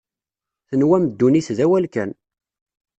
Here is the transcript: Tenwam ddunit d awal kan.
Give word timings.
Tenwam 0.69 1.03
ddunit 1.09 1.47
d 1.57 1.59
awal 1.65 1.85
kan. 1.93 2.11